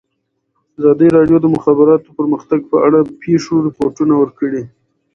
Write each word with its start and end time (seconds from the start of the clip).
ازادي 0.77 1.07
راډیو 1.17 1.37
د 1.39 1.43
د 1.43 1.47
مخابراتو 1.55 2.09
پرمختګ 2.17 2.59
په 2.71 2.77
اړه 2.85 2.99
د 3.03 3.09
پېښو 3.23 3.55
رپوټونه 3.67 4.13
ورکړي. 4.21 4.63